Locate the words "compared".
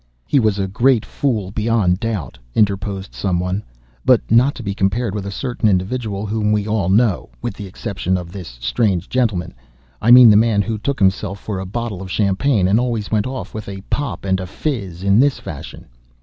4.73-5.13